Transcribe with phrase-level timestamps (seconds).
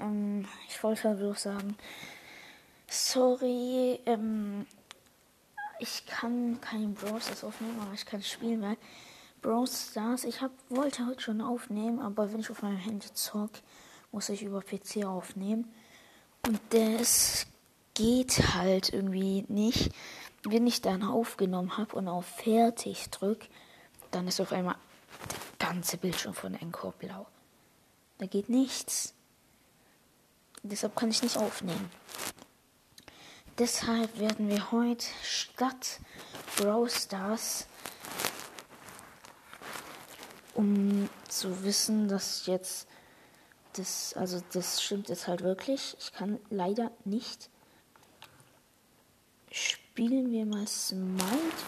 [0.00, 1.76] ähm, ich wollte bloß sagen,
[2.88, 4.66] sorry, ähm,
[5.78, 8.76] ich kann kein Brawl Stars aufnehmen, aber ich kann spielen, weil
[9.42, 13.50] Brawl Stars, ich hab, wollte heute schon aufnehmen, aber wenn ich auf meinem Handy zock,
[14.12, 15.72] muss ich über PC aufnehmen.
[16.46, 17.46] Und das
[17.94, 19.92] geht halt irgendwie nicht.
[20.42, 23.46] Wenn ich dann aufgenommen habe und auf Fertig drück,
[24.10, 24.76] dann ist auf einmal
[25.30, 27.26] der ganze Bildschirm von Encore blau.
[28.18, 29.14] Da geht nichts.
[30.62, 31.90] Deshalb kann ich nicht aufnehmen.
[33.58, 36.00] Deshalb werden wir heute statt
[36.56, 37.66] Brawl Stars,
[40.54, 42.88] um zu wissen, dass jetzt
[43.74, 45.96] das, also das stimmt jetzt halt wirklich.
[45.98, 47.50] Ich kann leider nicht.
[49.50, 51.26] Spielen wir mal Smite.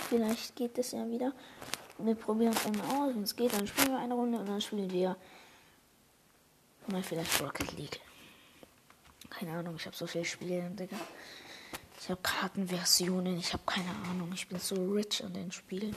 [0.08, 1.32] Vielleicht geht das ja wieder.
[1.98, 3.14] Wir probieren es einmal aus.
[3.14, 5.16] Wenn es geht, dann spielen wir eine Runde und dann spielen wir
[6.86, 8.00] mal vielleicht Rocket League.
[9.32, 10.96] Keine Ahnung, ich habe so viele Spiele, Digga.
[11.98, 14.30] Ich habe Kartenversionen, ich habe keine Ahnung.
[14.34, 15.96] Ich bin so rich an den Spielen.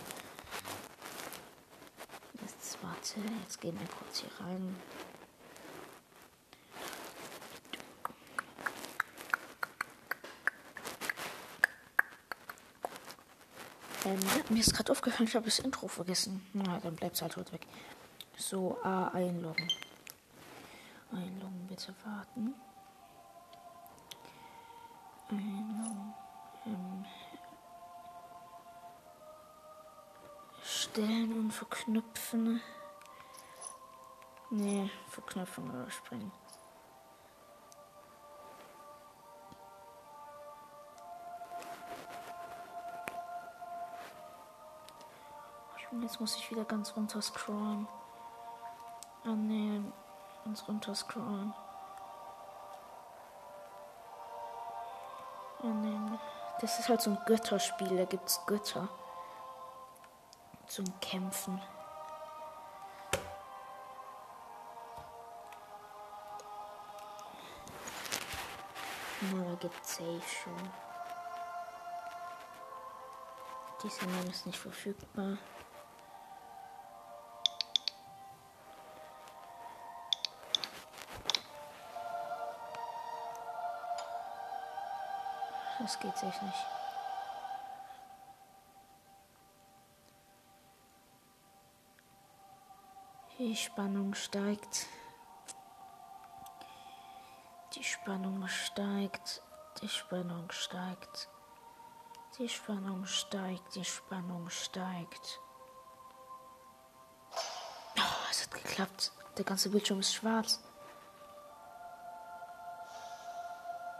[2.41, 4.75] Jetzt warte, jetzt gehen wir kurz hier rein.
[14.05, 16.45] Ähm, ja, mir ist gerade aufgefallen, ich habe das Intro vergessen.
[16.53, 17.67] Na, dann bleibt es halt heute weg.
[18.37, 19.67] So, A, einloggen.
[21.11, 22.53] Einloggen, bitte warten.
[25.29, 26.13] Einloggen.
[26.65, 27.05] Ähm,
[30.63, 32.61] stellen und verknüpfen.
[34.49, 36.31] Nee, verknüpfen oder springen.
[46.01, 47.87] Jetzt muss ich wieder ganz runter scrollen.
[49.23, 49.91] Ah ne,
[50.43, 51.53] ganz runter scrollen.
[56.61, 58.87] Das ist halt so ein Götterspiel, da gibt's Götter.
[60.67, 61.61] Zum Kämpfen.
[69.21, 70.69] Na, da gibt's safe schon.
[73.83, 75.37] Diese Name ist nicht verfügbar.
[85.85, 86.65] Das geht sich nicht.
[93.37, 94.87] Die Spannung steigt.
[97.75, 99.43] Die Spannung steigt.
[99.79, 101.29] Die Spannung steigt.
[102.39, 103.75] Die Spannung steigt.
[103.75, 105.39] Die Spannung steigt.
[107.95, 109.11] Oh, es hat geklappt.
[109.37, 110.63] Der ganze Bildschirm ist schwarz.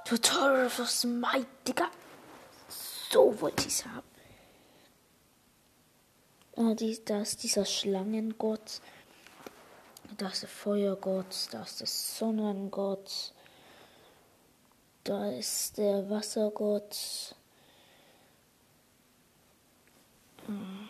[0.05, 1.89] Tutorial für Smite, Digga.
[3.09, 4.07] So wollte ich's haben.
[6.55, 8.81] Ah, die, da ist dieser Schlangengott.
[10.17, 11.47] Da ist der Feuergott.
[11.51, 13.33] Da ist der Sonnengott.
[15.03, 17.35] Da ist der Wassergott.
[20.45, 20.87] Hm.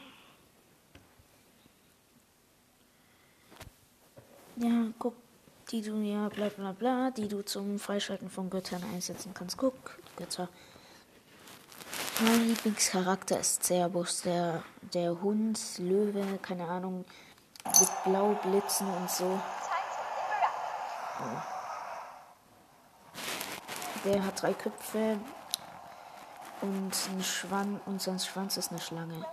[4.58, 5.16] Ja, guck,
[5.72, 9.58] die du ja bla bla bla, die du zum Freischalten von Göttern einsetzen kannst.
[9.58, 10.50] Guck, Götter.
[12.22, 17.04] Mein Lieblingscharakter ist Cerbus, der, der Hund, Löwe, keine Ahnung,
[17.66, 19.40] mit Blaublitzen und so.
[24.06, 25.18] Der hat drei Köpfe
[26.62, 29.26] und ein Schwanz und sein Schwanz ist eine Schlange.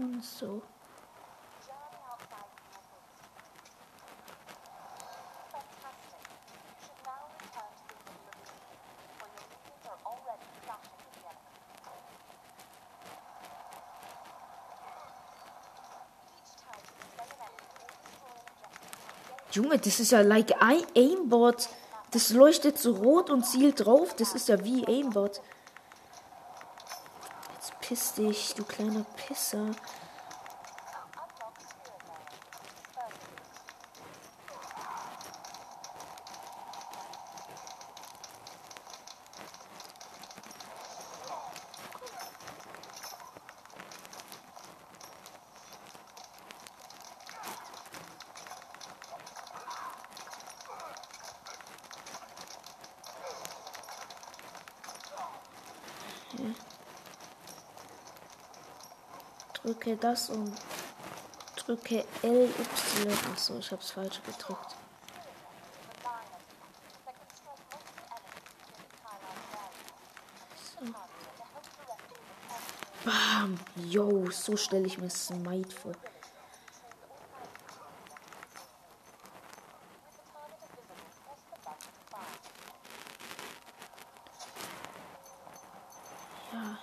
[0.00, 0.62] Und so.
[19.52, 21.68] Junge, das ist ja like Aimbot.
[22.12, 24.16] Das leuchtet so rot und zielt drauf.
[24.16, 25.42] Das ist ja wie Aimbot.
[27.90, 29.66] Jetzt piss dich, du kleiner Pisser.
[59.80, 60.52] Drücke das und
[61.56, 62.50] drücke LY.
[63.32, 64.76] Achso, ich hab's falsch gedrückt.
[73.06, 73.58] Bam!
[73.88, 75.92] Yo, so stelle ich mir Smite vor.
[86.52, 86.78] Ja.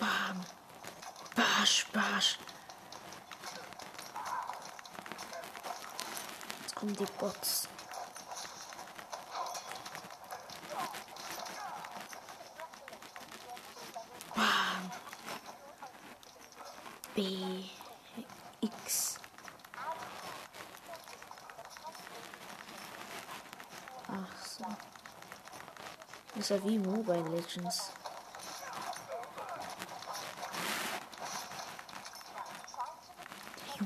[0.00, 0.40] Bam.
[1.62, 2.38] Basch, basch.
[6.60, 7.68] Jetzt kommen die Bots.
[14.34, 14.90] Bam.
[17.14, 17.64] B.
[18.60, 19.20] X.
[24.08, 24.64] Ach so.
[26.34, 27.92] Das ist ja wie Mobile Legends.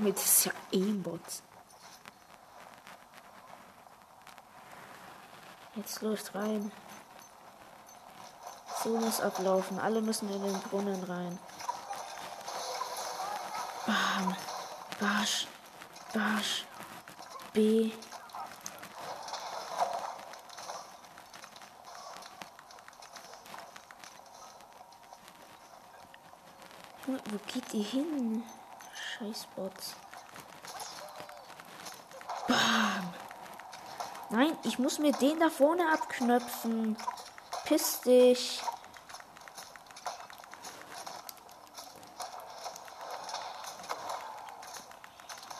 [0.07, 1.21] Junge, das ist ja Aimbot.
[5.75, 6.71] Jetzt läuft rein.
[8.85, 9.81] So muss ablaufen.
[9.81, 11.39] Alle müssen in den Brunnen rein.
[13.85, 14.37] Bam.
[15.01, 15.49] Basch.
[16.15, 16.65] Basch.
[17.53, 17.91] B.
[27.07, 28.45] Wo geht die hin?
[29.19, 29.95] Scheißbots.
[32.47, 33.15] Bam.
[34.29, 36.97] Nein, ich muss mir den da vorne abknöpfen.
[37.65, 38.63] Piss dich.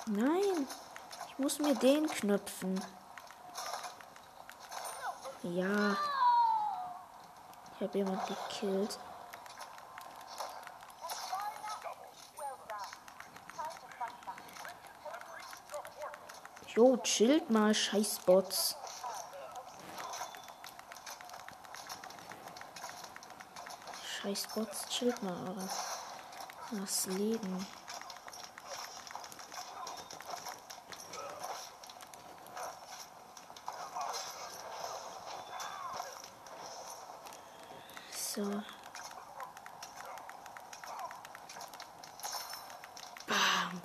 [0.07, 0.69] Nein,
[1.29, 2.81] ich muss mir den knöpfen.
[5.43, 5.97] Ja.
[7.75, 8.99] Ich habe jemand gekillt.
[16.77, 18.77] Jo, chillt mal, scheiß Bots.
[24.21, 25.69] Scheiß Bots, chillt mal, eure.
[26.73, 27.67] Das Leben.
[38.13, 38.43] So.
[43.27, 43.81] Bam.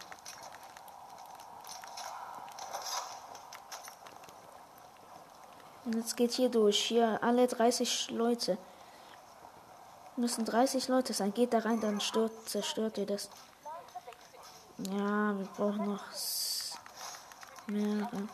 [5.86, 6.78] Und jetzt geht hier durch.
[6.78, 8.56] Hier alle 30 Leute.
[10.18, 11.34] Müssen 30 Leute sein.
[11.34, 13.28] Geht da rein, dann stört, zerstört ihr das.
[14.78, 16.04] Ja, wir brauchen noch
[17.66, 18.28] mehrere.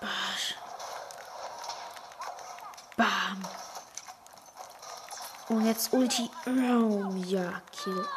[0.00, 0.56] Basch.
[2.96, 3.69] Bam.
[5.50, 6.30] Und jetzt Ulti.
[6.46, 8.08] Oh, ja, Kill.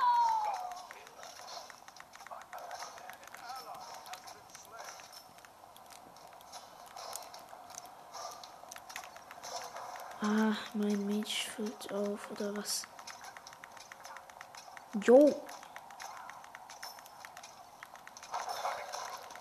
[10.21, 12.83] Ah, mein Mage füllt auf, oder was?
[15.01, 15.43] Jo.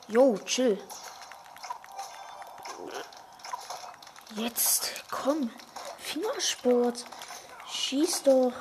[0.08, 0.82] Jo, chill.
[4.34, 5.50] Jetzt, komm.
[5.98, 7.04] Fingersport.
[7.92, 8.54] Schieß doch.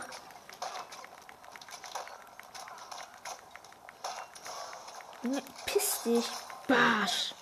[5.24, 6.26] Junge, Piss dich.
[6.68, 7.34] Barsch.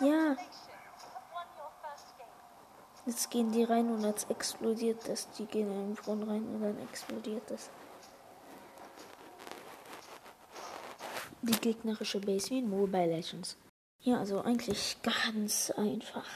[0.00, 0.36] Ja.
[3.06, 5.30] Jetzt gehen die rein und jetzt explodiert das.
[5.38, 7.70] Die gehen in den Brunnen rein und dann explodiert das.
[11.42, 13.56] Die gegnerische Base wie in Mobile Legends.
[14.00, 16.26] Ja, also eigentlich ganz einfach.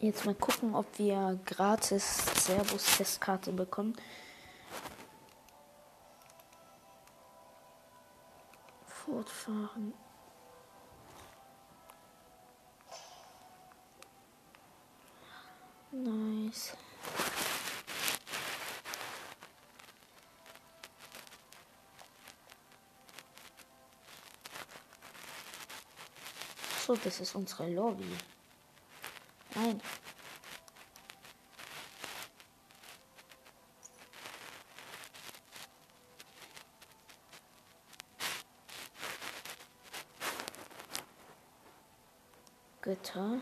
[0.00, 3.96] Jetzt mal gucken, ob wir gratis Servus-Testkarte bekommen.
[8.86, 9.92] Fortfahren.
[15.90, 16.76] Nice.
[26.86, 28.16] So, das ist unsere Lobby.
[29.58, 29.80] Nein.
[42.82, 43.40] Götter.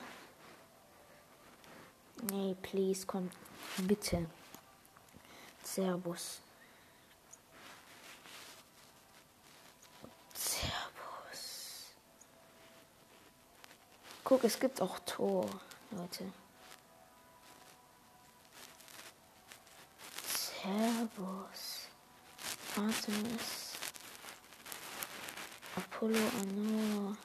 [2.31, 3.31] Nee, please, komm.
[3.77, 4.27] Bitte.
[5.63, 6.41] Servus.
[10.33, 11.93] Servus.
[14.25, 15.51] Guck, es gibt auch Tor,
[15.97, 16.31] Leute.
[20.27, 21.89] Servus.
[22.77, 23.73] Artemis.
[25.75, 27.17] Apollo Anor.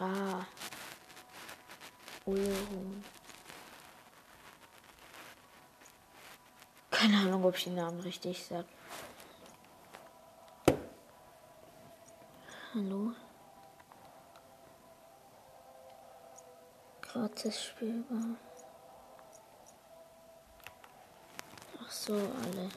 [0.00, 0.46] Ra.
[2.24, 3.04] Ulrun.
[6.90, 8.66] Keine Ahnung, ob ich den Namen richtig sag.
[12.74, 13.12] Hallo?
[17.38, 18.36] Gratis spielbar.
[21.80, 22.68] Ach so, alle.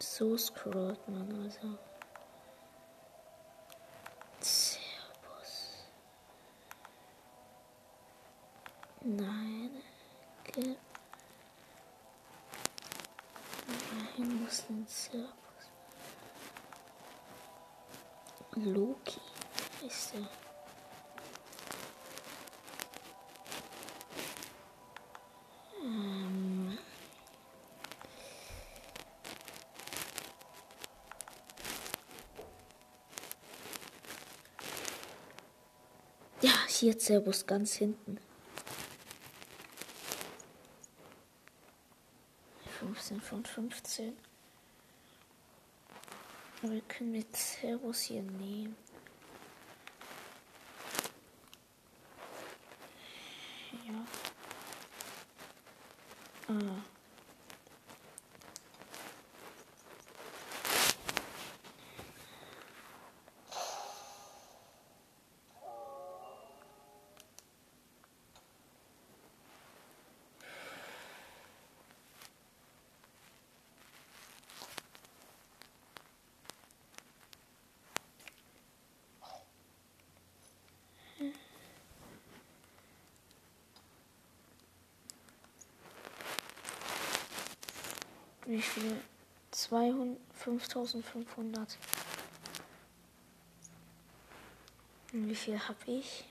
[0.00, 1.78] So scrollt man also.
[4.40, 5.86] Servus.
[9.02, 9.82] Nein.
[10.46, 10.76] Ge
[14.16, 15.30] Nein, muss ein Servus.
[18.56, 19.20] Loki
[19.86, 20.28] ist er.
[25.86, 26.78] Ähm.
[36.86, 38.20] Hier Servus ganz hinten.
[42.78, 44.16] 15 von 15.
[46.62, 48.76] Aber wir können mit Servus hier nehmen.
[53.88, 54.06] Ja.
[56.54, 56.84] Ah.
[88.56, 89.02] Wie viel?
[89.50, 91.76] 200, 5500.
[95.12, 96.24] Und wie viel habe ich?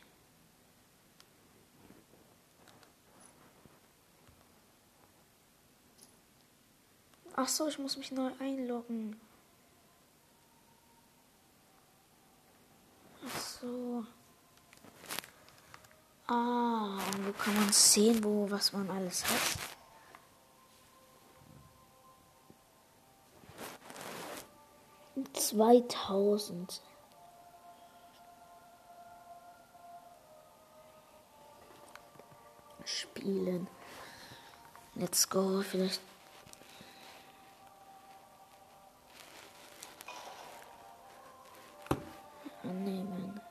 [7.36, 9.22] Ach so, ich muss mich neu einloggen.
[13.24, 14.04] Ach so.
[16.26, 19.75] Ah, wo kann man sehen, wo was man alles hat?
[25.34, 26.82] Zweitausend.
[32.84, 33.68] Spielen.
[34.96, 35.62] Let's go.
[35.62, 36.00] Vielleicht.
[42.64, 43.42] Annehmen.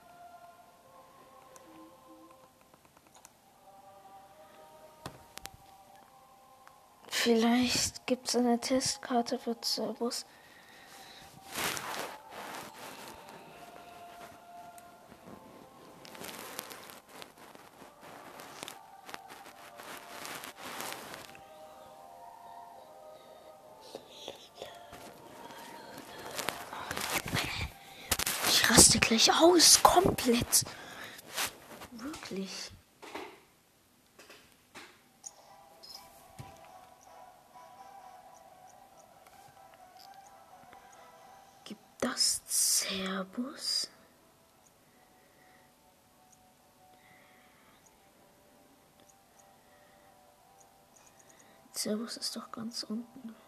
[7.08, 10.26] Vielleicht gibt es eine Testkarte für Servus.
[29.14, 30.64] Ich raste gleich aus, komplett.
[31.92, 32.72] Wirklich.
[41.62, 43.88] Gibt das Cerbus?
[51.72, 53.43] Cerbus ist doch ganz unten.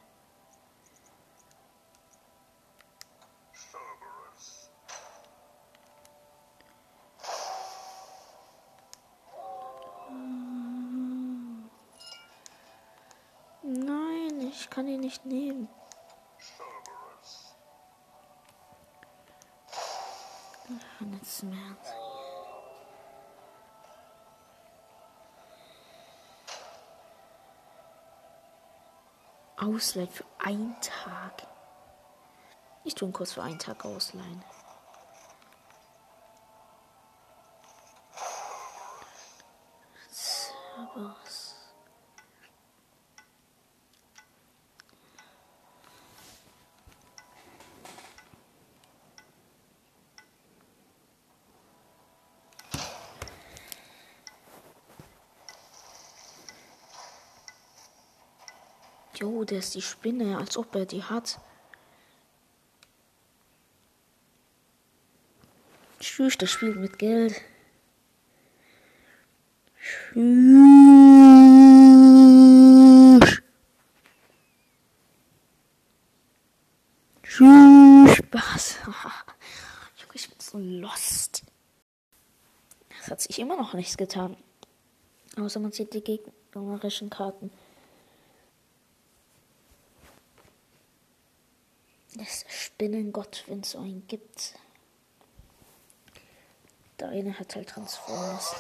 [15.07, 15.69] Nicht nehmen.
[21.13, 21.77] Jetzt mehr.
[29.57, 31.47] Ausleihen für einen Tag.
[32.83, 34.45] Ich tue ihn kurz für einen Tag ausleihen.
[40.11, 41.46] Servus.
[59.27, 61.41] Jo, der ist die Spinne, als ob er die hat.
[65.99, 67.35] Tschüss, der spielt mit Geld.
[69.83, 70.23] Tschüss.
[77.25, 78.77] Tschüss, Spaß.
[78.85, 81.43] Junge, ich bin so lost.
[83.03, 84.37] Es hat sich immer noch nichts getan.
[85.37, 87.51] Außer man sieht die gegnerischen Karten.
[92.19, 94.53] Das Spinnengott, wenn es einen gibt.
[97.01, 98.55] Der eine hat halt Transformers.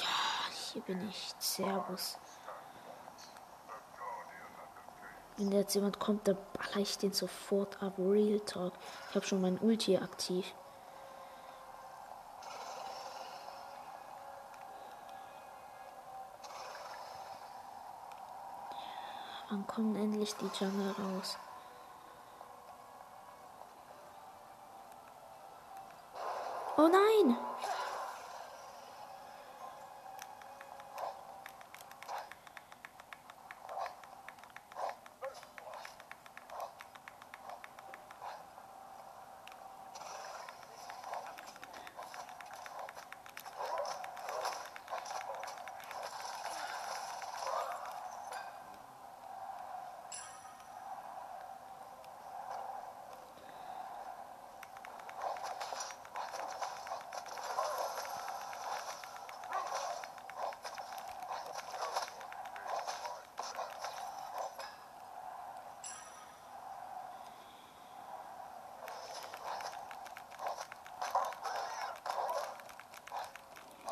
[0.00, 1.32] Ja, hier bin ich.
[1.38, 2.18] Servus.
[5.36, 7.94] Wenn jetzt jemand kommt, dann baller ich den sofort ab.
[7.98, 8.72] Real Talk.
[9.10, 10.52] Ich habe schon mein Ulti aktiv.
[19.50, 21.38] Wann kommen endlich die Jungle raus?
[26.78, 27.38] Oh nein!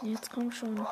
[0.04, 0.76] Jetzt komm schon.
[0.76, 0.86] Ja,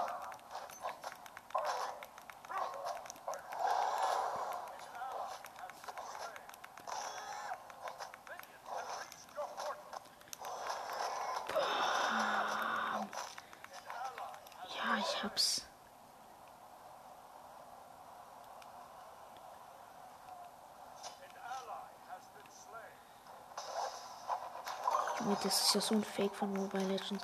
[14.98, 15.66] ich hab's.
[25.42, 27.22] Das ist ja so ein Fake von Mobile Legends.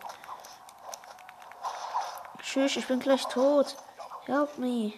[2.50, 3.76] Tschüss, ich bin gleich tot.
[4.24, 4.94] Help me.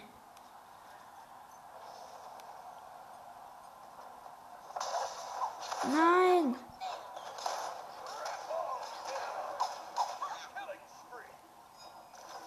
[5.83, 6.55] Nein.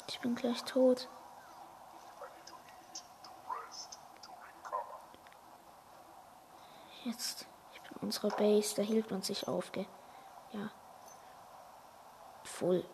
[0.06, 1.06] Ich bin gleich tot.
[7.02, 7.44] Jetzt.
[7.74, 8.74] Ich bin unsere Base.
[8.74, 9.86] Da hielt man sich auf, gell?
[10.52, 10.70] Ja.
[12.44, 12.86] Voll.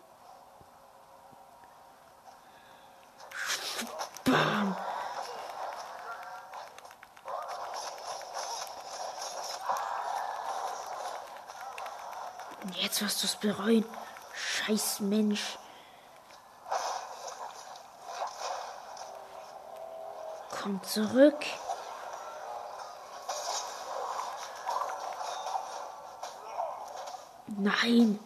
[12.76, 13.84] Jetzt wirst du es bereuen.
[14.34, 15.58] Scheiß Mensch.
[20.62, 21.44] Komm zurück.
[27.46, 28.18] Nein.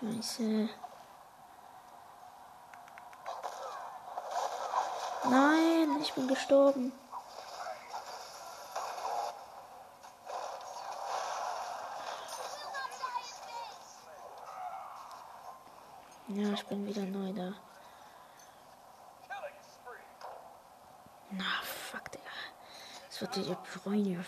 [0.00, 0.68] Scheiße.
[5.30, 6.92] Nein, ich bin gestorben.
[16.72, 17.52] Bin wieder neu da.
[21.32, 22.24] Na, fuck, Digga.
[23.08, 24.24] Das wird die Bräune.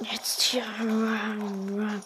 [0.00, 0.64] Jetzt hier.
[0.80, 2.02] Run, run.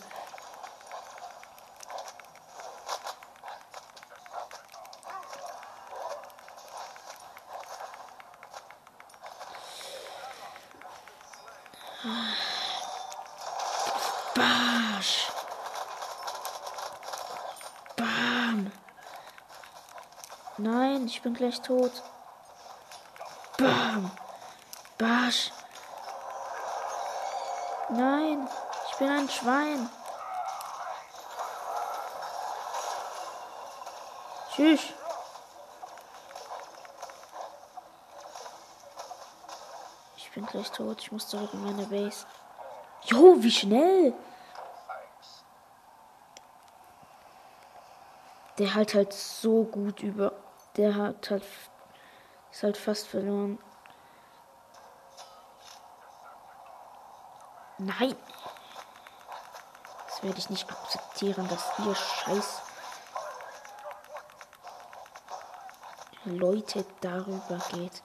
[14.35, 15.31] Barsch.
[17.97, 18.73] Bam.
[20.59, 21.93] Nein, ich gleich tot.
[23.59, 24.11] Bam.
[24.99, 25.53] Barsch.
[27.91, 28.49] Nein,
[28.91, 29.91] ich bin ein Schwein.
[34.55, 34.81] Tschüss.
[40.17, 41.01] Ich bin gleich tot.
[41.01, 42.27] Ich muss zurück in meine Base.
[43.03, 44.15] Jo, wie schnell!
[48.59, 50.33] Der halt halt so gut über.
[50.77, 51.45] Der hat halt.
[52.51, 53.59] Ist halt fast verloren.
[57.79, 58.17] Nein!
[60.07, 62.63] Das werde ich nicht akzeptieren, dass ihr Scheiß
[66.25, 68.03] Leute darüber geht.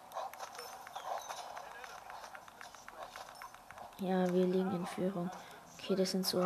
[4.00, 5.30] Ja, wir liegen in Führung.
[5.78, 6.40] Okay, das sind so.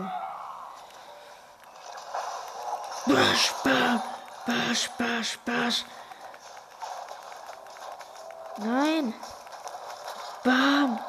[3.06, 4.02] Basch, bam,
[4.46, 5.86] basch, basch, basch.
[8.58, 9.14] Nein.
[10.44, 11.00] Bam.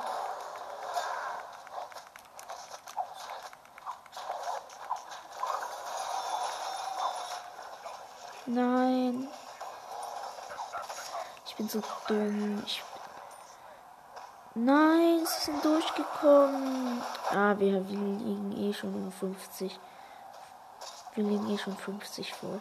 [8.47, 9.29] Nein.
[11.47, 12.63] Ich bin so dumm.
[12.67, 12.83] Ich
[14.57, 17.03] Nein, sie sind durchgekommen.
[17.31, 19.81] Ah, wir, wir liegen eh schon um 50.
[21.17, 22.61] Wir liegen eh schon 50 vor.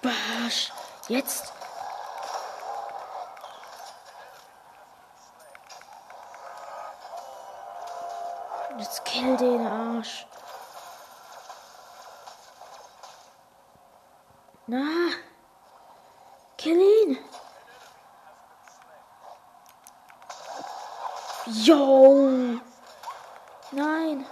[0.00, 0.72] Basch.
[1.08, 1.52] Jetzt.
[8.82, 10.26] Jetzt kill den Arsch.
[14.66, 14.82] Na.
[16.58, 17.18] Kill ihn.
[21.46, 22.58] Yo!
[23.70, 24.26] Nein!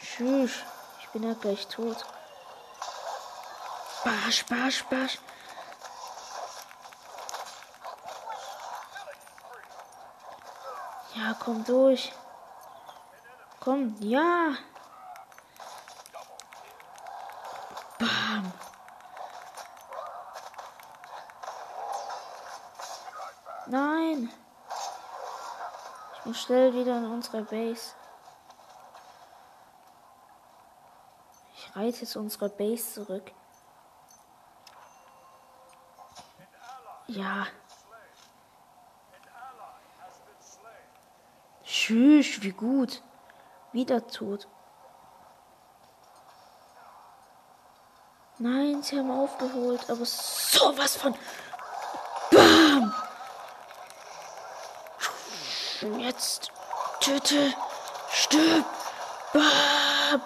[0.00, 0.52] Tschüss.
[1.00, 1.98] Ich bin ja gleich tot.
[4.04, 5.18] Basch, basch, basch.
[11.14, 12.12] Ja, komm durch.
[13.58, 14.52] Komm, ja.
[17.98, 18.52] Bam.
[23.66, 24.32] Nein.
[26.18, 27.94] Ich muss schnell wieder in unsere Base.
[31.54, 33.32] Ich reite jetzt unsere Base zurück.
[37.06, 37.46] Ja.
[41.90, 43.02] Tschüss, wie gut.
[43.72, 44.46] Wieder tot.
[48.38, 51.16] Nein, sie haben aufgeholt, aber sowas von.
[52.30, 52.94] Bam!
[55.98, 56.52] Jetzt
[57.00, 57.52] töte,
[58.12, 58.66] stirb,
[59.32, 60.22] bam!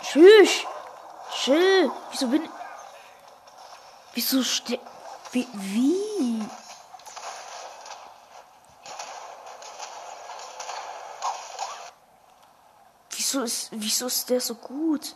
[0.00, 0.64] Tschüss!
[1.34, 1.92] Chill!
[2.10, 2.48] Wieso bin.
[4.14, 4.78] Wieso ste.
[5.32, 5.46] Wie.
[5.52, 6.42] Wie?
[13.32, 15.14] Wieso ist, wieso ist der so gut?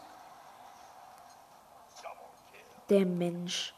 [2.88, 3.74] Der Mensch.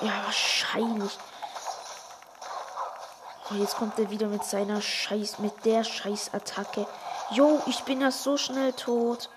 [0.00, 1.16] Ja, wahrscheinlich.
[3.48, 6.88] Oh, jetzt kommt er wieder mit seiner Scheiß, mit der Scheißattacke.
[7.30, 9.30] Jo, ich bin ja so schnell tot.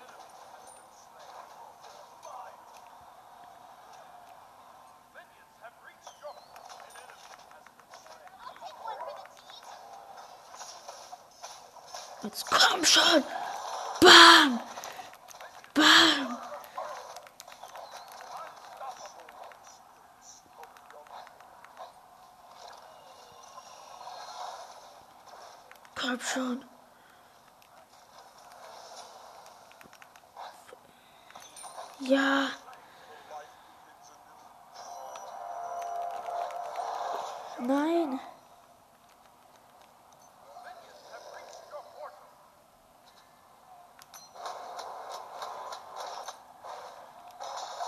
[12.24, 13.22] Jetzt komm schon.
[14.00, 14.58] Bam.
[15.74, 16.38] Bam.
[25.94, 26.64] Komm schon.
[32.00, 32.48] Ja.
[37.58, 38.20] Nein.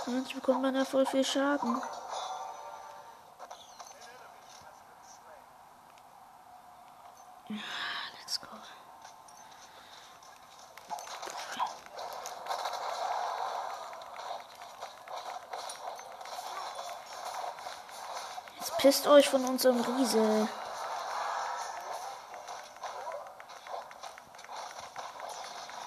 [0.05, 1.83] Sonst bekommt man ja voll viel Schaden.
[8.27, 8.49] Let's go.
[18.59, 20.49] Jetzt pisst euch von unserem Riese.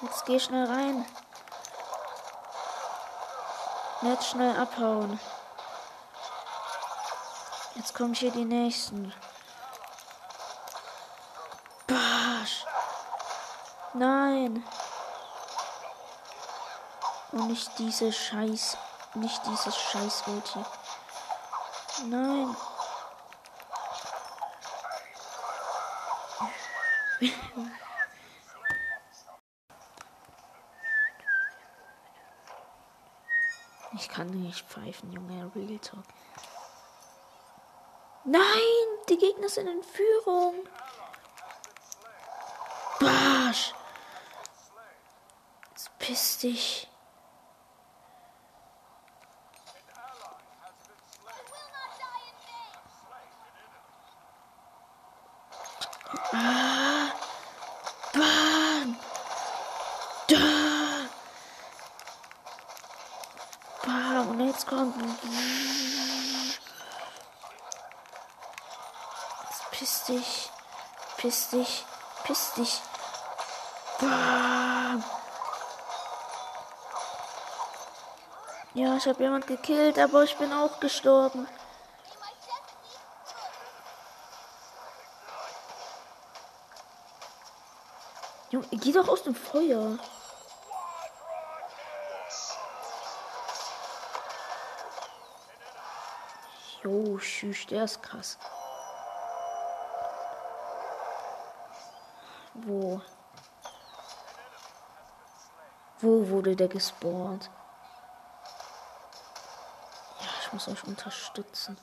[0.02, 1.06] Jetzt geh schnell rein.
[4.02, 5.20] Jetzt schnell abhauen.
[7.76, 9.14] Jetzt kommen hier die nächsten.
[11.86, 12.66] Basch.
[14.00, 14.64] Nein.
[17.34, 18.78] Und nicht diese Scheiß.
[19.16, 20.60] Nicht dieses Scheiß Ulti.
[22.06, 22.56] Nein.
[33.92, 35.52] Ich kann nicht pfeifen, Junge.
[35.54, 36.06] Real Talk.
[38.24, 38.42] Nein,
[39.10, 40.66] die Gegner sind in Führung.
[43.02, 43.74] Barsch.
[46.42, 46.88] Dich.
[56.32, 56.80] Ah.
[64.60, 64.96] Jetzt kommt.
[69.50, 70.50] Jetzt piss dich.
[71.18, 71.86] Piss dich.
[72.24, 72.82] Piss dich.
[74.00, 75.04] Bam.
[78.76, 81.48] Ja, ich habe jemand gekillt, aber ich bin auch gestorben.
[88.52, 89.98] Junge, geh doch aus dem Feuer.
[96.84, 98.38] Jo, tschüss, der ist krass.
[102.54, 103.02] Wo?
[106.00, 107.50] Wo wurde der gespawnt?
[110.50, 111.78] Ich muss euch unterstützen.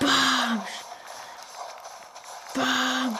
[0.00, 0.66] Bam!
[2.54, 3.18] Bam!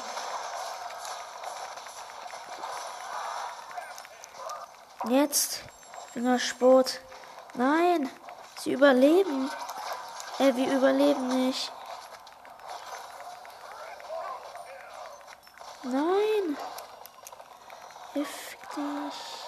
[5.10, 5.60] Jetzt
[6.14, 7.02] Fingersport.
[7.52, 8.08] Nein,
[8.60, 9.50] sie überleben.
[10.38, 11.70] Äh, wir überleben nicht.
[15.82, 16.56] Nein.
[18.14, 19.38] Hilf dich.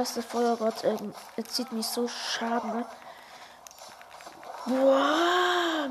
[0.00, 0.84] Nein, nein, das ist der Feuergott.
[0.84, 0.98] Er,
[1.36, 2.96] er zieht mich so Schaden ab.
[4.64, 5.90] Wow.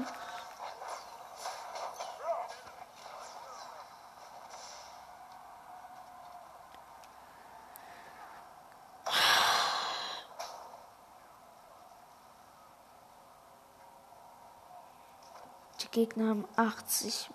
[15.81, 17.29] Die Gegner haben 80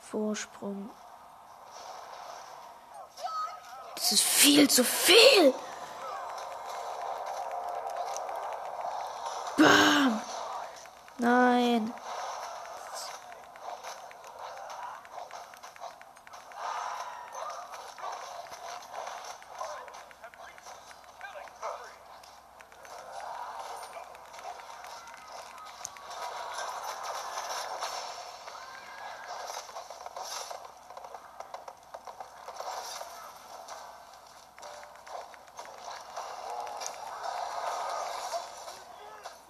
[0.00, 0.90] Vorsprung.
[4.06, 5.52] Das ist viel zu viel.
[9.56, 10.22] Bam.
[11.18, 11.92] Nein.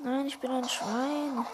[0.07, 1.47] Nein, ich bin ein Schwein.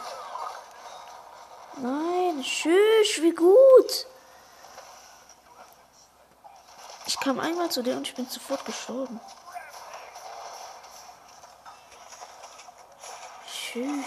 [1.77, 4.07] Nein, tschüss, wie gut.
[7.07, 9.21] Ich kam einmal zu dir und ich bin sofort gestorben.
[13.47, 14.07] Tschüss.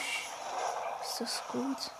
[1.04, 1.92] Ist das gut?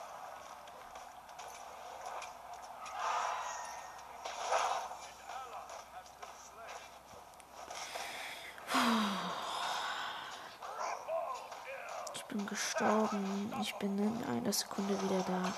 [12.36, 13.54] Bin gestorben.
[13.62, 15.54] Ich bin in einer Sekunde wieder da.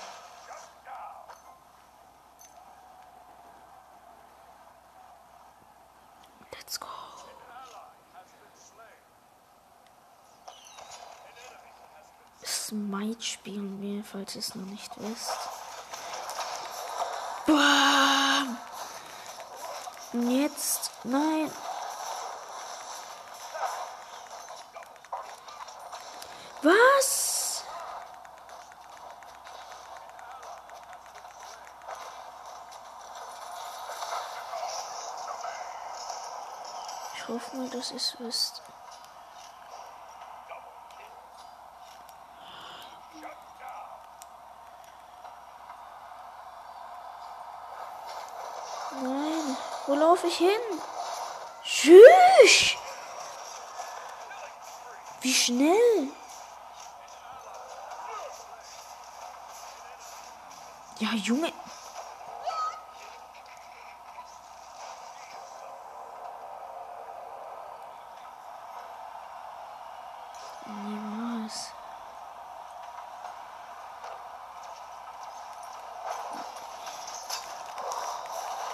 [6.52, 6.86] Let's go.
[12.44, 15.32] Smite spielen wir, falls ihr es noch nicht wisst.
[17.46, 18.56] Bam!
[20.30, 21.50] Jetzt, nein.
[37.78, 38.60] Ihr es wisst.
[49.00, 50.60] Nein, wo laufe ich hin?
[51.62, 52.76] Tschüss!
[55.20, 56.08] Wie schnell?
[60.98, 61.52] Ja, Junge.
[70.68, 71.72] Niemals.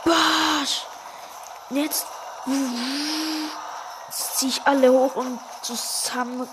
[0.04, 0.86] Basch!
[1.70, 2.06] Jetzt.
[4.06, 6.48] Jetzt ziehe ich alle hoch und zusammen.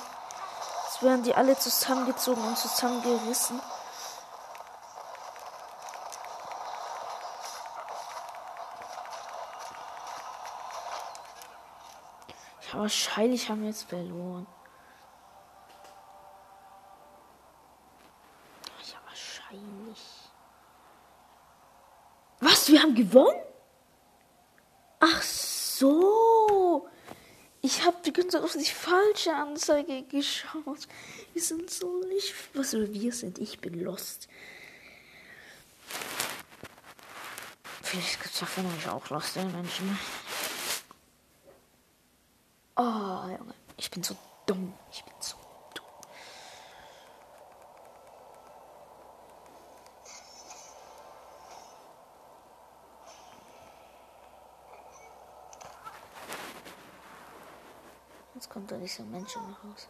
[0.86, 3.62] Jetzt werden die alle zusammengezogen und zusammengerissen.
[12.72, 14.48] Ja, wahrscheinlich haben wir jetzt verloren.
[18.86, 20.02] Ja, wahrscheinlich.
[22.40, 22.62] Was?
[22.62, 22.70] Was?
[22.70, 23.42] Wir haben gewonnen?
[25.00, 26.88] Ach so.
[28.32, 30.88] Zeit auf die falsche Anzeige geschaut.
[31.34, 32.34] Wir sind so nicht.
[32.54, 33.40] Was wir sind.
[33.40, 34.28] Ich bin lost.
[37.84, 40.00] Vielleicht gibt es davon euch auch lost Menschen.
[42.78, 42.82] Oh,
[43.28, 43.54] Junge.
[43.78, 44.16] Ich bin so
[44.46, 44.74] dumm.
[44.92, 45.36] Ich bin so
[58.52, 59.88] kommt da dieser Mensch nach Hause.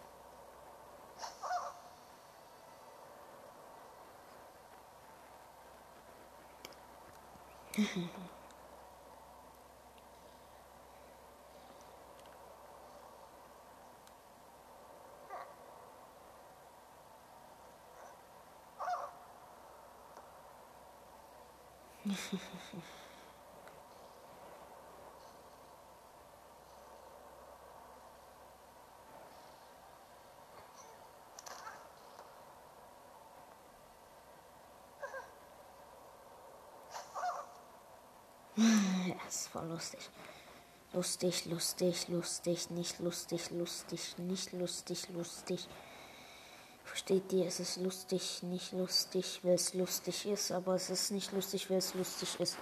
[39.31, 40.09] Ja, ist voll lustig.
[40.93, 45.67] Lustig, lustig, lustig, nicht lustig, lustig, nicht lustig, lustig.
[46.83, 51.31] Versteht ihr, es ist lustig, nicht lustig, weil es lustig ist, aber es ist nicht
[51.31, 52.57] lustig, weil es lustig ist.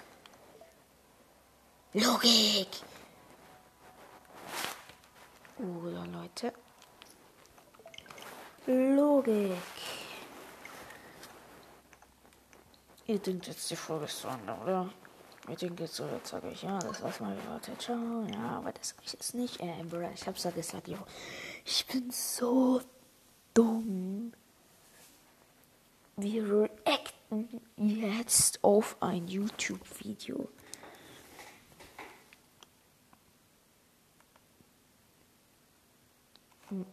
[1.94, 2.68] Logik!
[5.58, 6.54] Oder Leute.
[8.68, 9.58] Logik.
[13.08, 14.90] Ihr denkt jetzt die Folge ist zu Ende, oder?
[15.48, 18.26] Ihr denkt jetzt so, jetzt sage ich, ja, das war's mal, Leute, ciao.
[18.32, 20.98] Ja, aber das sage ich jetzt nicht, äh, Bruder, ich hab's ja gesagt, jo.
[21.66, 22.82] Ich bin so
[23.54, 24.34] dumm.
[26.18, 30.50] Wir reacten jetzt auf ein YouTube-Video.
[36.70, 36.86] Hm.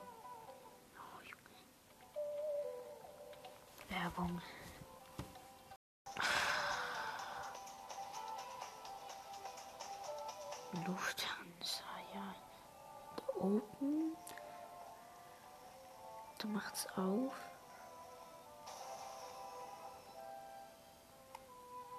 [3.88, 4.40] Werbung.
[10.84, 11.84] Lufthansa,
[12.14, 12.34] ja.
[13.16, 14.16] Da oben.
[16.38, 17.32] Da macht's auf.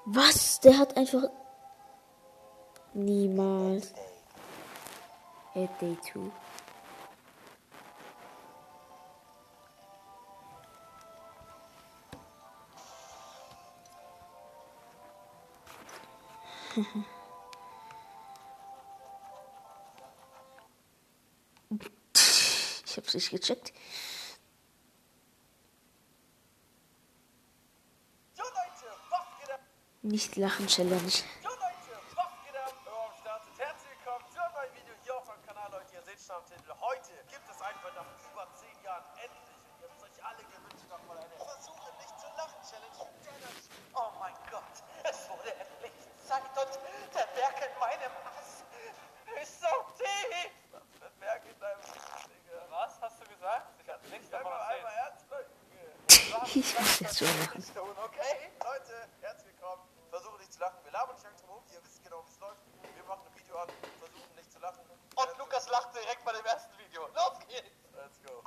[0.05, 0.59] Was?
[0.61, 1.23] Der hat einfach.
[2.93, 3.93] Niemals.
[5.53, 6.31] At Day 2.
[23.07, 23.71] hab's nicht gecheckt.
[30.01, 31.11] Nicht lachen, Challenge.
[31.43, 32.73] Jo Leute, was geht ab?
[32.85, 33.59] Eure am Start sind.
[33.59, 35.95] Herzlich willkommen zu einem neuen Video hier auf meinem Kanal, Leute.
[35.95, 36.71] Ihr seht schon am Titel.
[36.79, 40.43] Heute gibt es einfach nach über 10 Jahren endlich, und ihr habt es euch alle
[40.47, 43.11] gewünscht, nochmal eine Versuche nicht zu lachen Challenge.
[43.99, 45.91] Oh mein Gott, es wurde endlich
[46.23, 46.71] Zeit und
[47.11, 48.63] der Berg in meinem Ass
[49.43, 50.51] ist so tief.
[50.71, 52.63] Was für ein Berg in deinem Ass, Digga?
[52.71, 53.67] Was hast du gesagt?
[53.83, 55.51] Ich hab nichts davon einmal ernsthaft.
[56.53, 57.61] Ich muss jetzt schon lachen.
[57.61, 58.51] Stone, okay?
[58.63, 59.81] Leute, herzlich willkommen.
[60.09, 60.77] Versuche nicht zu lachen.
[60.83, 61.63] Wir labern nicht lang drum herum.
[61.71, 62.61] Ihr wisst genau, wie es läuft.
[62.95, 64.81] Wir machen ein Video an, versuchen nicht zu lachen.
[65.15, 67.07] Und Lukas lacht direkt bei dem ersten Video.
[67.07, 67.71] Los geht's.
[67.95, 68.43] Let's go.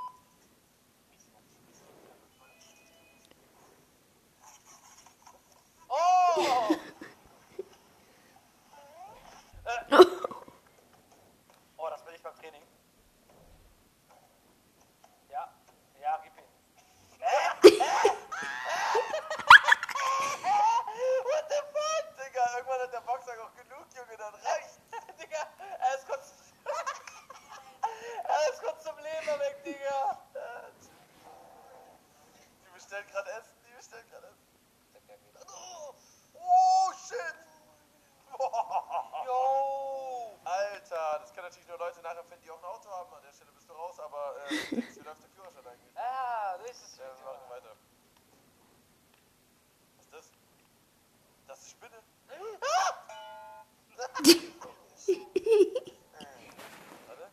[5.89, 6.75] Oh!
[9.65, 10.05] äh.
[11.77, 12.61] Oh, das bin ich beim Training.
[15.29, 15.49] Ja,
[15.99, 16.51] ja, gib ihn.
[21.23, 22.43] What the fuck, Digga?
[22.57, 24.79] Irgendwann hat der Boxer auch genug, Junge, dann reicht.
[25.19, 25.47] Digga,
[25.79, 26.33] er ist kurz.
[28.23, 30.17] er ist kurz zum Leben weg, Digga.
[32.65, 34.39] Die bestellt gerade Essen, die bestellt gerade Essen.
[35.47, 35.93] Oh,
[36.33, 37.35] oh shit.
[39.25, 40.39] Yo.
[40.43, 43.13] Alter, das können natürlich nur Leute nachempfinden, die auch ein Auto haben.
[43.13, 45.97] An der Stelle bist du raus, aber äh, wie läuft der Führerschein eigentlich?
[45.97, 47.75] Ah, das ist ja, wir machen weiter.
[49.97, 50.31] Was ist das?
[51.47, 52.01] Das ist Spinne.
[57.07, 57.29] Warte.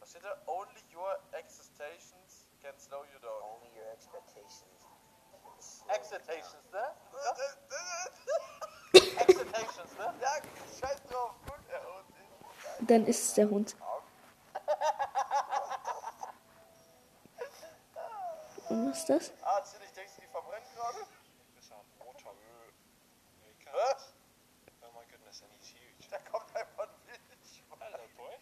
[0.00, 0.36] Was steht da?
[0.46, 3.42] Only your expectations can slow you down.
[3.42, 4.88] Only your expectations.
[5.88, 6.94] Excitations, ne?
[8.92, 10.14] Excitations, ne?
[10.20, 10.40] Ja,
[10.80, 11.34] scheiß drauf.
[11.46, 12.28] Gut, ja, und ich.
[12.88, 13.76] Dann ist es der Hund.
[18.70, 19.32] Und was ist das?
[19.42, 20.98] Ah, ich denkst, die verbrennen gerade?
[21.54, 22.72] Besser Motoröl.
[23.42, 24.14] Nee, kann Was?
[24.80, 24.88] Ja,
[26.10, 27.92] Da kommt einfach ein Wildschwein.
[27.92, 28.36] Hello, boy.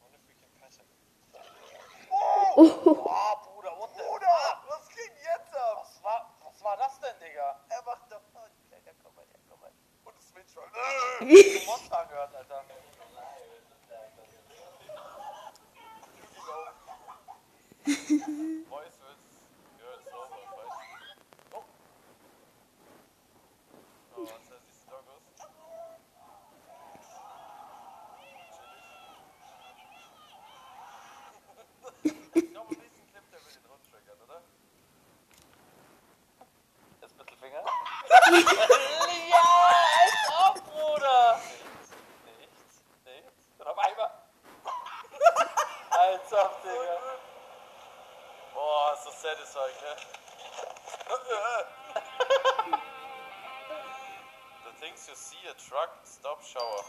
[0.00, 0.86] Wonder if we can pet him.
[2.10, 5.78] Oh, Oh, Bruder, what the Bruder, was ging jetzt ab?
[5.82, 7.60] Was war, was war das denn, Digga?
[7.68, 8.20] Er macht doch...
[8.34, 9.70] Oh, Kleiner, komm mal her, komm mal.
[10.04, 10.70] Und das Wildschwein.
[11.28, 12.64] Ich hab Monster angehört, Alter.
[18.68, 19.18] Voice wird...
[19.78, 20.80] Ja, ist sauber, weißt
[21.50, 21.56] du.
[21.56, 21.64] Oh.
[24.16, 25.22] Oh, was heißt diese Doggos?
[32.34, 34.42] Ich glaube, im nächsten Clip, der will den rumtriggern, oder?
[37.00, 37.64] Jetzt Mittelfinger.
[39.30, 39.44] ja,
[40.02, 41.40] als ob, Bruder.
[42.38, 43.44] Nichts, nichts.
[43.58, 44.10] Und auf einmal.
[45.90, 46.98] als ob, Digga.
[48.54, 49.96] Boah, ist das satisfying, ne?
[54.64, 56.84] The things you see a truck, stop shower.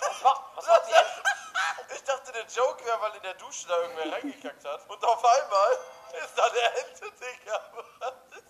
[0.00, 1.94] Was war, was war die?
[1.94, 4.88] Ich dachte, der Joke wäre, weil in der Dusche da irgendwer reingekackt hat.
[4.88, 5.78] Und auf einmal
[6.22, 7.60] ist da der Ente, Digga.
[7.98, 8.44] Was ist,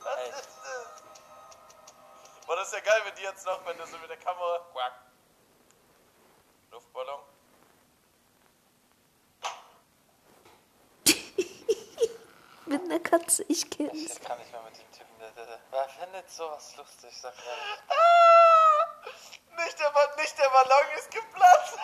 [0.00, 0.28] was Ey.
[0.30, 1.02] ist das?
[2.46, 4.58] Boah, das ist ja geil, wenn die jetzt noch, wenn du so mit der Kamera...
[4.72, 4.92] Quack.
[6.70, 7.20] Luftballon.
[12.66, 13.94] Mit einer Katze, ich kenn's.
[13.94, 15.18] Ich kann nicht mehr mit dem Typen.
[15.20, 17.78] Der, der, der, wer findet sowas lustig, sag ehrlich.
[17.88, 18.86] Ah,
[19.64, 21.78] nicht, der, Ba- nicht der Ballon ist geplatzt.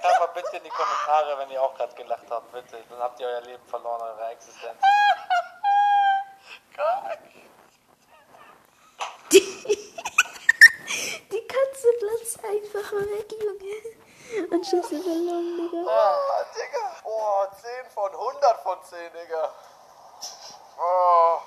[0.00, 2.82] Schreibt mal bitte in die Kommentare, wenn ihr auch gerade gelacht habt, bitte.
[2.88, 4.80] Dann habt ihr euer Leben verloren, eure Existenz.
[6.74, 7.18] Kack.
[11.30, 14.48] Die Katze platzt einfach weg, Junge.
[14.50, 15.90] Und schießt den Ballon, Digga.
[15.90, 16.96] Ah, Digga.
[17.02, 19.52] Boah, 10 von 100 von 10, Digga.
[20.80, 21.38] Oh,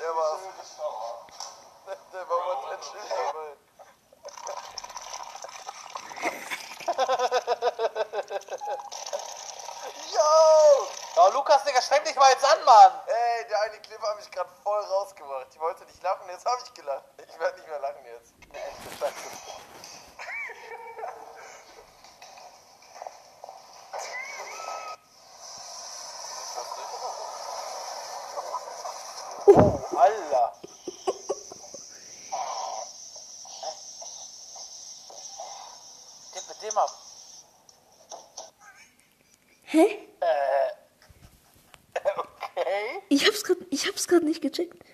[0.00, 0.38] der war...
[2.76, 3.56] Der war untentional.
[10.12, 10.20] Yo!
[11.16, 12.92] Oh, Lukas, Digga, streng dich mal jetzt an, Mann!
[13.06, 15.46] Ey, der eine Clip hat mich gerade voll rausgemacht.
[15.52, 17.04] Ich wollte nicht lachen, jetzt habe ich gelacht.
[17.26, 18.32] Ich werde nicht mehr lachen jetzt.
[18.52, 19.30] Echte Scheiße.
[29.48, 30.52] Oh, Alter!
[36.34, 36.90] Gib mit dem ab.
[39.62, 40.08] Hä?
[40.20, 40.70] Äh.
[42.16, 43.02] Okay.
[43.08, 44.84] Ich hab's grad, ich hab's grad nicht gecheckt.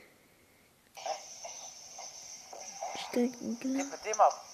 [3.08, 3.84] Stecken, genau.
[3.84, 4.44] mit dem ab.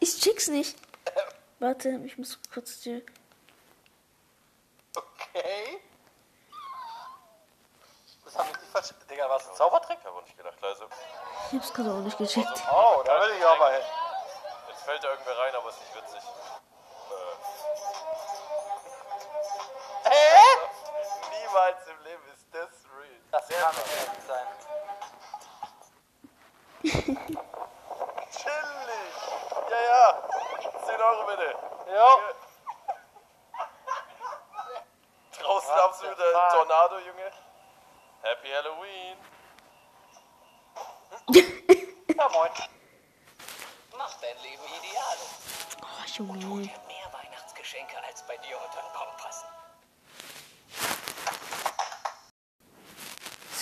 [0.00, 0.76] Ich check's nicht.
[1.58, 3.04] Warte, ich muss kurz die.
[4.96, 5.80] Okay.
[8.24, 9.04] Das hab ich nicht verstanden.
[9.10, 9.98] Digga, war es ein Zaubertrick?
[10.00, 10.86] Ich habe nicht gedacht, leise.
[11.48, 12.62] Ich hab's gerade auch nicht gecheckt.
[12.72, 13.82] Oh, da will ich auch mal hin.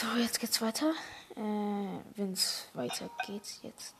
[0.00, 0.92] So, jetzt geht's weiter.
[1.34, 3.96] Äh, wenn's weitergeht jetzt.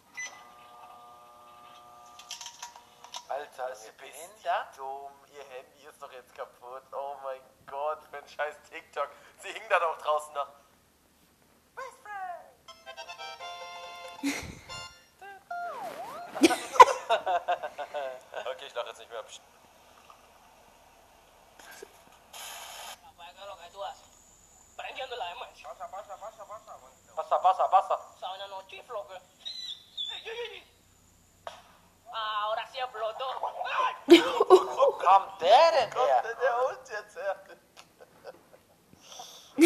[3.29, 4.79] Alter, ist ihr behindert?
[4.79, 6.85] Dumm, ihr Handy ist doch jetzt kaputt.
[6.93, 9.09] Oh mein Gott, für ein scheiß TikTok.
[9.39, 10.47] Sie hing da doch draußen noch.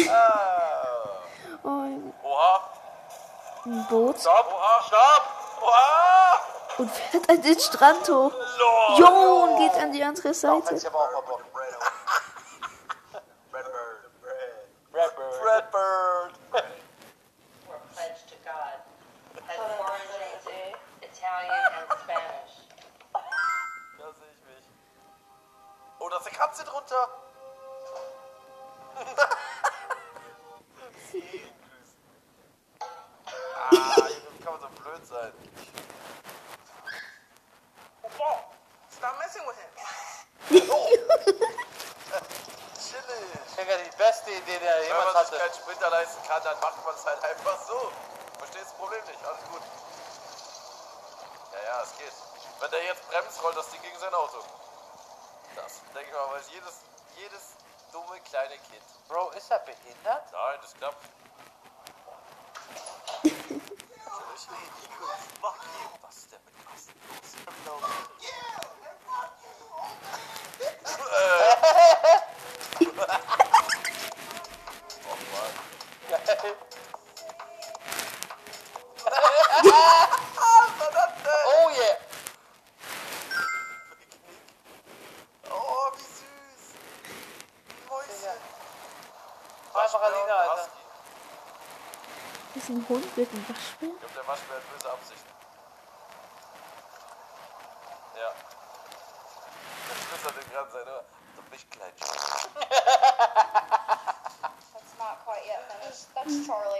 [0.09, 0.83] Ah.
[1.63, 1.69] Oh,
[2.23, 2.59] Oha,
[3.65, 4.19] ein Boot.
[4.19, 5.23] Stopp, oha, stopp!
[5.61, 6.39] Oha!
[6.77, 8.31] Und fährt an den Strand hoch.
[8.33, 8.99] Lord!
[8.99, 10.75] Jo, und geht an die andere Seite.
[60.77, 61.22] stuff.
[92.63, 93.89] ist ein Hund, wird ein Waschbär?
[93.89, 95.29] Ich glaube, der Waschbär hat böse Absichten.
[98.15, 98.31] Ja.
[100.11, 101.03] Das hat gerade sein, oder?
[101.35, 101.91] Du bist klein.
[104.71, 106.07] That's not quite yet finished.
[106.15, 106.72] That's Charlie.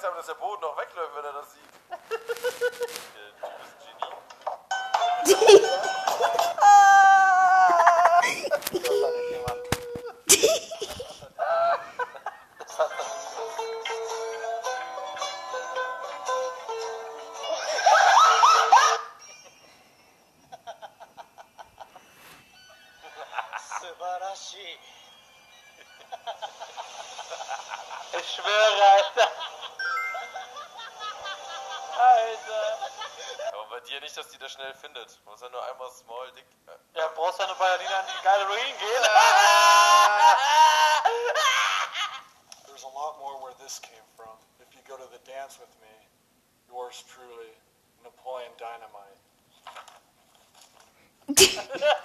[0.00, 1.62] Angst haben, dass der Boden noch wegläuft, wenn er das sieht.
[1.90, 1.98] der
[3.38, 4.20] Typ ist Genie.
[28.12, 29.39] Ich schwöre, Alter.
[33.90, 35.18] dir nicht, dass die das schnell findet.
[35.26, 36.46] Ja er nur einmal small, dick.
[36.66, 36.70] Äh.
[36.98, 39.02] Ja, brauchst eine Ballerina, die geile Ruin gehen.
[42.66, 44.38] There's a lot more where this came from.
[44.60, 45.90] If you go to the dance with me,
[46.68, 47.50] yours truly,
[48.04, 49.18] Napoleon Dynamite.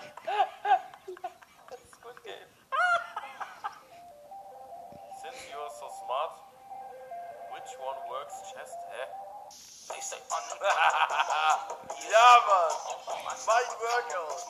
[12.45, 14.45] farmers, my workers.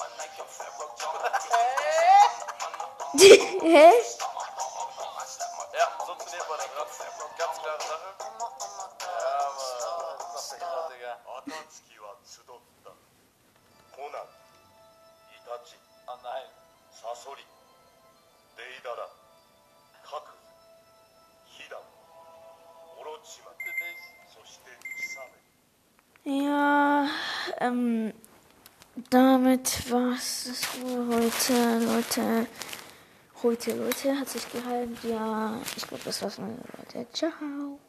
[3.61, 4.01] hey.
[33.55, 34.97] Leute, Leute, hat sich gehalten.
[35.09, 37.07] Ja, ich glaube, das war's, meine Leute.
[37.13, 37.79] Ciao.